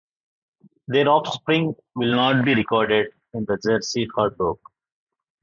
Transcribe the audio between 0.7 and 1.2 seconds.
Their